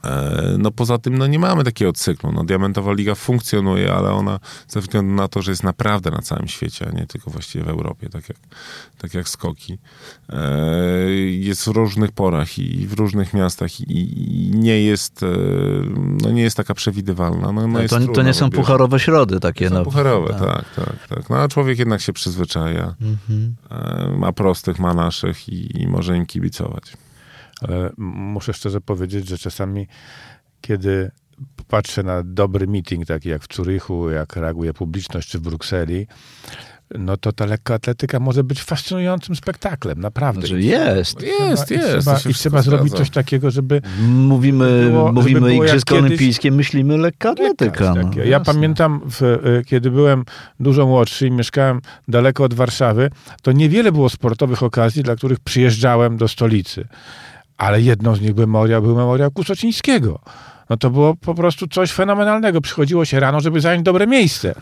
[0.03, 2.31] E, No poza tym no nie mamy takiego cyklu.
[2.31, 6.47] No, Diamentowa Liga funkcjonuje, ale ona ze względu na to, że jest naprawdę na całym
[6.47, 8.37] świecie, a nie tylko właściwie w Europie, tak jak,
[8.97, 9.77] tak jak skoki,
[10.29, 15.27] e, jest w różnych porach i w różnych miastach i, nie jest e,
[16.23, 17.51] no nie jest taka przewidywalna.
[17.51, 19.69] No, no to, to nie są wiesz, pucharowe środy takie.
[19.69, 19.83] są no.
[19.83, 20.39] pucharowe, Tak.
[20.39, 21.29] tak, tak, tak.
[21.29, 22.95] No a człowiek jednak się przyzwyczaja.
[23.01, 23.55] Mhm.
[24.19, 26.93] Ma prostych, ma naszych i, i może im kibicować.
[27.67, 29.87] Ale m- muszę szczerze powiedzieć, że czasami,
[30.61, 31.11] kiedy
[31.67, 36.07] patrzę na dobry meeting, taki jak w Curychu, jak reaguje publiczność, czy w Brukseli,
[36.99, 40.41] no to ta lekkoatletyka może być fascynującym spektaklem, naprawdę.
[40.47, 41.21] Znaczy jest.
[41.21, 41.87] Jest, I jest.
[42.03, 42.97] Trzeba, to się I trzeba zrobić zgadza.
[43.03, 47.93] coś takiego, żeby Mówimy, było- żeby mówimy było jak Igrzyska kiedyś- Olimpijskie, myślimy lekka atletyka.
[47.93, 48.53] Tak, No, ja jasne.
[48.53, 50.23] pamiętam, w, y, kiedy byłem
[50.59, 53.09] dużo młodszy i mieszkałem daleko od Warszawy,
[53.41, 56.87] to niewiele było sportowych okazji, dla których przyjeżdżałem do stolicy.
[57.57, 60.19] Ale jedną z nich był memoriał, był memoriał Kusocińskiego.
[60.69, 62.61] No to było po prostu coś fenomenalnego.
[62.61, 64.55] Przychodziło się rano, żeby zająć dobre miejsce.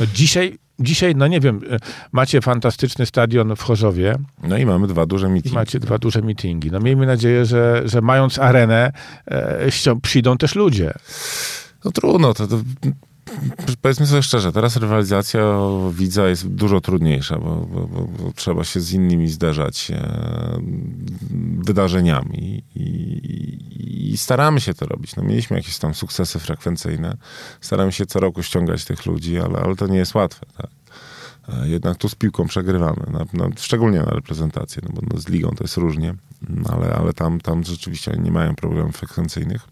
[0.00, 1.78] No dzisiaj, dzisiaj, no nie wiem, y,
[2.12, 5.54] macie fantastyczny stadion w Chorzowie No i mamy dwa duże meetingi.
[5.54, 6.70] macie dwa duże meetingi.
[6.70, 8.92] No miejmy nadzieję, że, że mając arenę,
[9.26, 10.92] e, przyjdą też ludzie.
[11.84, 12.60] No trudno, to, to
[13.82, 15.58] powiedzmy sobie szczerze, teraz rywalizacja
[15.92, 20.60] widza jest dużo trudniejsza, bo, bo, bo, trzeba się z innymi zderzać e,
[21.58, 25.16] wydarzeniami i, i staramy się to robić.
[25.16, 27.16] No, mieliśmy jakieś tam sukcesy frekwencyjne,
[27.60, 30.46] staramy się co roku ściągać tych ludzi, ale, ale to nie jest łatwe.
[30.56, 30.77] Tak?
[31.48, 35.28] E, Jednak tu z piłką przegrywamy, na, na, szczególnie na reprezentację, no bo no, z
[35.28, 36.14] ligą to jest różnie,
[36.48, 39.68] no, ale, ale tam, tam rzeczywiście nie mają problemów frekwencyjnych.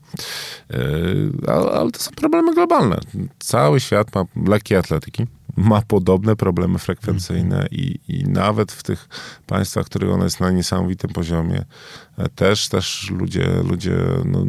[0.71, 2.99] Yy, ale, ale to są problemy globalne.
[3.39, 9.09] Cały świat ma lekkie atletyki, ma podobne problemy frekwencyjne i, i nawet w tych
[9.47, 11.65] państwach, w których ona jest na niesamowitym poziomie,
[12.19, 14.43] e, też, też ludzie, ludzie no,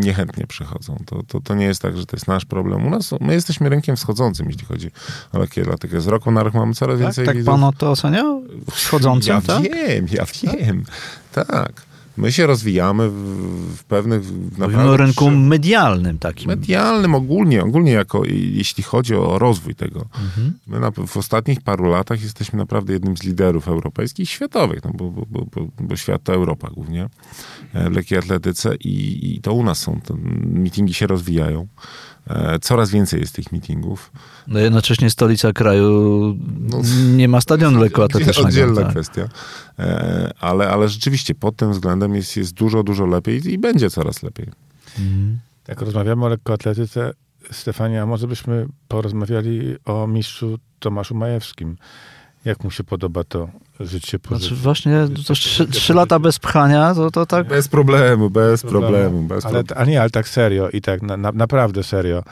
[0.00, 0.96] niechętnie przychodzą.
[1.06, 2.86] To, to, to nie jest tak, że to jest nasz problem.
[2.86, 4.90] U nas, my jesteśmy rynkiem wschodzącym, jeśli chodzi
[5.32, 6.00] o lekkie atletykę.
[6.00, 7.54] Z roku na rok mamy coraz Tak, więcej tak widzów.
[7.54, 8.42] pan o to oceniał?
[8.70, 9.62] Wschodzącym, Ja tak?
[9.62, 10.24] wiem, ja
[10.56, 10.84] wiem.
[11.32, 11.93] Tak.
[12.16, 14.22] My się rozwijamy w, pewnych...
[14.58, 16.48] Mówimy o rynku medialnym takim.
[16.48, 20.00] medialnym ogólnie, ogólnie jako, jeśli chodzi o rozwój tego.
[20.00, 20.58] Mhm.
[20.66, 24.90] My na, w ostatnich paru latach jesteśmy naprawdę jednym z liderów europejskich i światowych, no
[24.94, 27.08] bo, bo, bo, bo, świat to Europa głównie,
[27.72, 31.66] e, w lekkiej atletyce i, i to u nas są, te meetingi się rozwijają.
[32.30, 34.12] E, Coraz więcej jest tych meetingów.
[34.46, 35.90] No jednocześnie stolica kraju
[36.60, 36.82] No,
[37.16, 38.48] nie ma stadionu lekkoatletycznego.
[38.48, 38.90] Oddzielna tak.
[38.90, 39.28] kwestia.
[39.78, 44.22] E, Ale, ale rzeczywiście pod tym względem jest, jest dużo, dużo lepiej i będzie coraz
[44.22, 44.46] lepiej.
[44.98, 45.38] Mhm.
[45.68, 47.12] Jak rozmawiamy o lekkoatletyce,
[47.50, 51.76] Stefania, może byśmy porozmawiali o mistrzu Tomaszu Majewskim.
[52.44, 53.48] Jak mu się podoba to
[53.80, 54.56] życie po Znaczy życiu?
[54.56, 55.34] właśnie to
[55.70, 57.48] trzy, lata bez pchania, to, to tak...
[57.48, 59.22] Bez problemu, bez problemu.
[59.22, 59.82] Bez Ale, problemu.
[59.82, 62.22] a nie, ale tak serio i tak na, na, naprawdę serio.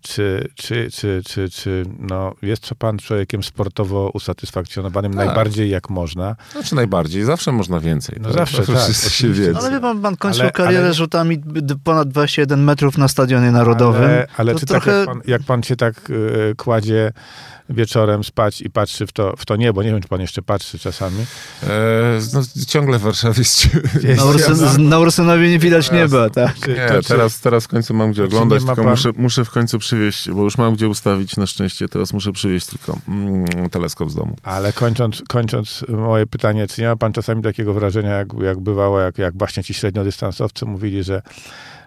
[0.00, 5.26] Czy, czy, czy, czy, czy no, jest co pan człowiekiem sportowo usatysfakcjonowanym Tak.
[5.26, 6.36] najbardziej jak można?
[6.52, 8.18] Znaczy najbardziej, zawsze można więcej.
[8.20, 9.58] No To- zawsze, to tak, wszyscy się wiedzą.
[9.60, 11.38] Ale wie pan, pan kończył Ale- karierę ale- rzutami
[11.84, 14.02] ponad 21 metrów na stadionie narodowym.
[14.04, 14.90] Ale, ale to czy trochę...
[14.90, 17.12] tak jak pan, jak pan się tak y, kładzie
[17.72, 20.78] wieczorem spać i patrzy w to, w to niebo, nie wiem, czy pan jeszcze patrzy
[20.78, 21.26] czasami.
[21.62, 21.68] E,
[22.34, 23.68] no, ciągle w Warszawie jest...
[24.16, 26.54] Na, Ursyn, na Ursynowie nie widać nieba, tak?
[26.64, 29.10] Czy, Nie, to, czy, teraz, teraz w końcu mam gdzie czy oglądać, tylko pan- muszę,
[29.16, 32.98] muszę w końcu przywieźć, bo już mam gdzie ustawić na szczęście, teraz muszę przywieźć tylko
[33.08, 34.36] mm, teleskop z domu.
[34.42, 39.00] Ale kończąc, kończąc moje pytanie, czy nie ma pan czasami takiego wrażenia, jak, jak bywało,
[39.00, 41.22] jak, jak właśnie ci średniodystansowcy mówili, że,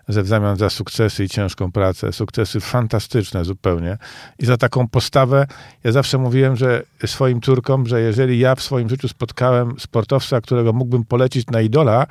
[0.08, 3.98] że w zamian za sukcesy i ciężką pracę, sukcesy fantastyczne zupełnie
[4.40, 5.48] i za taką postawę,
[5.84, 10.74] ja zawsze mówiłem, że swoim córkom, że jeżeli ja w swoim życiu spotkałem sportowca, którego
[10.74, 12.08] mógłbym polecić na idola,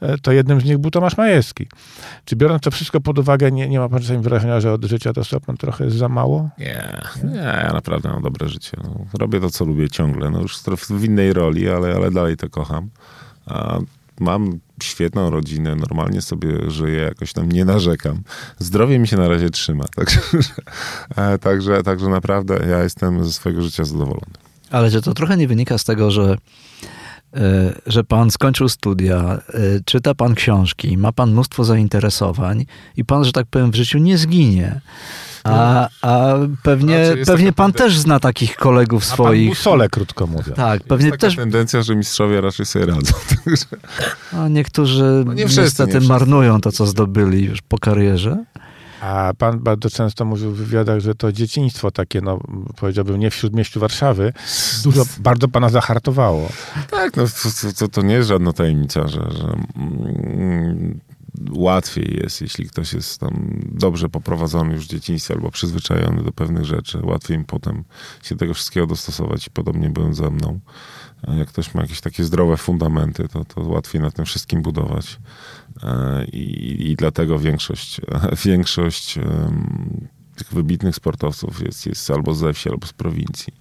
[0.00, 1.66] e, to jednym z nich był Tomasz Majewski.
[2.24, 5.12] Czy biorąc to wszystko pod uwagę, nie, nie ma pan czasami wrażenia, że od życia
[5.12, 6.50] dostał pan trochę za mało?
[6.58, 8.76] Nie, nie, ja naprawdę mam dobre życie.
[8.84, 10.30] No, robię to, co lubię ciągle.
[10.30, 12.90] No, już w innej roli, ale, ale dalej to kocham.
[13.46, 13.78] A
[14.20, 18.22] mam świetną rodzinę, normalnie sobie żyję, jakoś tam nie narzekam.
[18.58, 19.84] Zdrowie mi się na razie trzyma.
[19.96, 20.20] Także,
[21.16, 24.32] e, także, także naprawdę ja jestem ze swojego życia zadowolony.
[24.70, 26.38] Ale że to trochę nie wynika z tego, że,
[27.86, 32.64] że pan skończył studia, e, czyta pan książki, ma pan mnóstwo zainteresowań
[32.96, 34.80] i pan, że tak powiem, w życiu nie zginie.
[35.44, 39.48] A, a pewnie, Znaczy, pewnie pan tendencja- też zna takich kolegów A pan swoich.
[39.48, 40.56] busole, krótko mówiąc.
[40.56, 41.36] Tak, pewnie Jest taka też.
[41.36, 43.14] tendencja, że mistrzowie raczej sobie radzą.
[44.38, 48.44] A niektórzy No nie wszyscy, niestety nie marnują to, co zdobyli już po karierze.
[49.02, 52.40] A pan bardzo często mówił w wywiadach, że to dzieciństwo takie, no
[52.76, 54.32] powiedziałbym, nie w śródmieściu Warszawy,
[54.82, 56.48] dużo, bardzo pana zahartowało.
[56.90, 61.00] tak, no to, to, to nie jest żadna tajemnica, że, że mm,
[61.50, 66.64] łatwiej jest, jeśli ktoś jest tam dobrze poprowadzony już w dzieciństwie albo przyzwyczajony do pewnych
[66.64, 66.98] rzeczy.
[67.02, 67.84] Łatwiej im potem
[68.22, 70.60] się tego wszystkiego dostosować podobnie byłem ze mną.
[71.28, 75.18] Jak ktoś ma jakieś takie zdrowe fundamenty, to, to łatwiej na tym wszystkim budować.
[75.82, 78.00] E, I, i dlatego większość,
[78.44, 79.18] większość
[80.36, 83.52] tych wybitnych sportowców jest, jest albo ze wsi, albo z prowincji.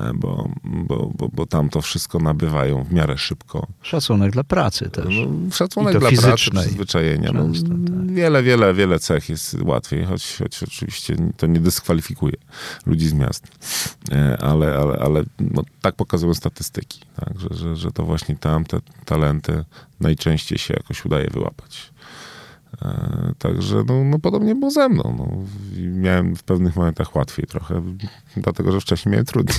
[0.00, 3.66] E, Bo, bo, bo, bo tam to wszystko nabywają w miarę szybko.
[3.82, 5.04] Szacunek dla pracy też.
[5.08, 7.30] No, szacunek I to dla pracy, przyzwyczajenia.
[7.32, 8.06] No, tak.
[8.06, 12.34] wiele, wiele, wiele cech jest łatwiej, choć, choć oczywiście to nie dyskwalifikuje
[12.86, 13.46] ludzi z miast.
[14.12, 17.40] E, ale, ale, ale no, tak pokazują statystyki, tak?
[17.40, 19.64] Że, że, że to właśnie tam te talenty
[20.00, 21.93] najczęściej się jakoś udaje wyłapać.
[22.82, 25.14] E, także no, no podobnie było ze mną.
[25.18, 25.28] No.
[25.80, 27.82] Miałem w pewnych momentach łatwiej trochę,
[28.36, 29.58] dlatego że wcześniej miałem trudniej.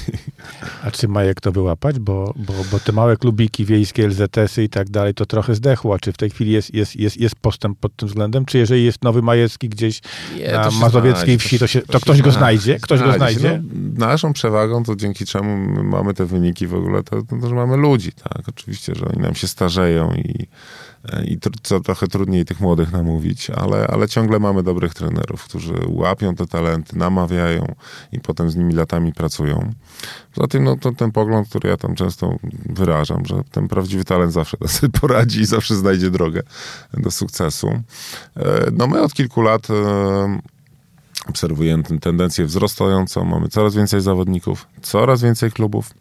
[0.83, 1.99] A czy Majek to wyłapać?
[1.99, 5.95] Bo, bo, bo te małe klubiki wiejskie, LZS-y i tak dalej, to trochę zdechło.
[5.95, 8.45] A czy w tej chwili jest, jest, jest, jest postęp pod tym względem?
[8.45, 10.01] Czy jeżeli jest nowy Majecki gdzieś
[10.37, 12.61] Nie, na to mazowieckiej wsi, to, się, to, się ktoś go znajdzie.
[12.63, 12.79] znajdzie?
[12.79, 13.63] Ktoś go znajdzie?
[13.73, 17.49] No, naszą przewagą, to dzięki czemu my mamy te wyniki w ogóle, to, to, to
[17.49, 18.49] że mamy ludzi, tak?
[18.49, 20.47] Oczywiście, że oni nam się starzeją i,
[21.25, 21.37] i
[21.83, 26.97] trochę trudniej tych młodych namówić, ale, ale ciągle mamy dobrych trenerów, którzy łapią te talenty,
[26.97, 27.75] namawiają
[28.11, 29.73] i potem z nimi latami pracują.
[30.35, 34.33] Poza tym, no, to ten pogląd, który ja tam często wyrażam, że ten prawdziwy talent
[34.33, 36.41] zawsze sobie poradzi i zawsze znajdzie drogę
[36.93, 37.67] do sukcesu.
[38.37, 40.39] E, No my od kilku lat e,
[41.29, 43.25] obserwujemy tendencję wzrastającą.
[43.25, 45.93] Mamy coraz więcej zawodników, coraz więcej klubów.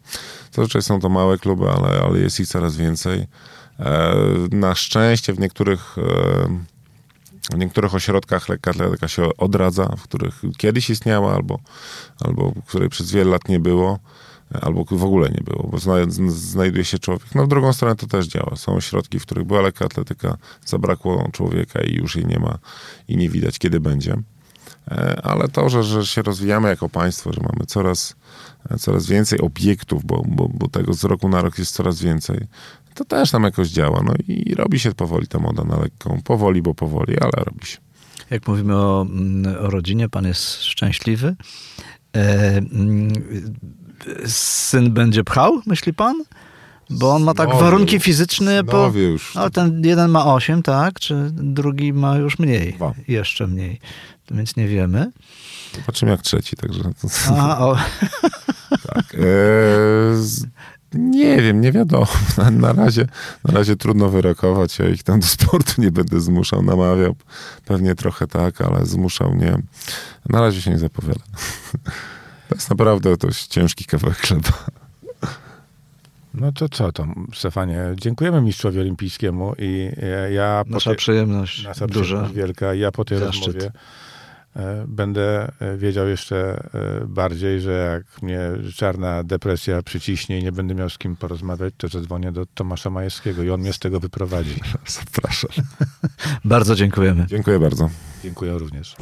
[0.51, 3.27] Zazwyczaj są to małe kluby, ale, ale jest ich coraz więcej.
[3.79, 4.15] E,
[4.51, 10.89] Na szczęście w niektórych, e, w niektórych ośrodkach lekka atletyka się odradza, w których kiedyś
[10.89, 11.59] istniała albo,
[12.19, 13.99] albo której przez wiele lat nie było
[14.61, 15.77] albo w ogóle nie było, bo
[16.29, 17.35] znajduje się człowiek.
[17.35, 18.55] No w drugą stronę to też działa.
[18.55, 22.57] Są ośrodki, w których była lekka atletyka, zabrakło człowieka i już jej nie ma
[23.07, 24.15] i nie widać, kiedy będzie.
[24.87, 28.15] E, Ale to, że, że się rozwijamy jako państwo, że mamy coraz,
[28.69, 32.47] e, coraz więcej obiektów, bo, bo, bo tego z roku na rok jest coraz więcej,
[32.95, 34.03] to też nam jakoś działa.
[34.05, 36.21] No i robi się powoli ta moda na lekką.
[36.23, 37.77] Powoli, bo powoli, ale robi się.
[38.29, 41.35] Jak mówimy o, mm, o rodzinie, pan jest szczęśliwy.
[42.15, 43.13] E, mm,
[44.25, 46.15] syn będzie pchał, myśli pan?
[46.89, 47.63] Bo on ma tak Synowie.
[47.63, 48.63] warunki fizyczne.
[48.63, 49.35] Po, już.
[49.35, 50.99] no, ten jeden ma 8, tak?
[50.99, 52.73] Czy drugi ma już mniej?
[52.73, 52.93] Dwa.
[53.07, 53.79] Jeszcze mniej.
[54.31, 55.11] Więc nie wiemy.
[55.75, 56.83] Zobaczymy jak trzeci, także...
[56.83, 57.77] To, A, o,
[58.93, 59.15] tak.
[59.15, 59.19] E,
[60.95, 62.07] nie wiem, nie wiadomo.
[62.37, 63.07] Na, na, razie,
[63.43, 64.79] na razie trudno wyrokować.
[64.79, 67.15] Ja ich tam do sportu nie będę zmuszał, namawiał.
[67.65, 69.57] Pewnie trochę tak, ale zmuszał nie.
[70.29, 71.19] Na razie się nie zapowiada.
[72.49, 74.49] To jest naprawdę dość ciężki kawałek chleba.
[76.33, 77.79] No to co to, Stefanie?
[77.95, 82.03] Dziękujemy mistrzowi olimpijskiemu i ja, ja po nasza tej- przyjemność nasza duża.
[82.03, 82.73] przyjemność wielka.
[82.73, 83.45] Ja po tej Zaszczyt.
[83.45, 83.71] rozmowie e,
[84.87, 88.39] będę e, wiedział jeszcze e, bardziej, że jak mnie
[88.75, 93.43] czarna depresja przyciśnie i nie będę miał z kim porozmawiać, to zadzwonię do Tomasza Majewskiego
[93.43, 94.55] i on mnie z tego wyprowadzi.
[94.87, 95.65] Zapraszam.
[96.45, 97.25] Bardzo dziękujemy.
[97.27, 97.89] Dziękuję bardzo.
[98.23, 98.95] Dziękuję również.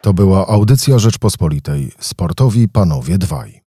[0.00, 1.92] To była audycja Rzeczpospolitej.
[1.98, 3.63] Sportowi panowie dwaj.